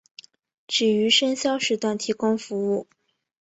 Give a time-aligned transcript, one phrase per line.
[0.65, 2.87] 只于深宵时段提供服务。